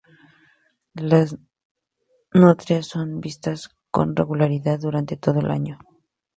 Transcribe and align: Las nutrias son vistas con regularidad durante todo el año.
Las 0.95 1.37
nutrias 2.33 2.87
son 2.87 3.19
vistas 3.21 3.77
con 3.91 4.15
regularidad 4.15 4.79
durante 4.79 5.15
todo 5.15 5.41
el 5.41 5.51
año. 5.51 5.77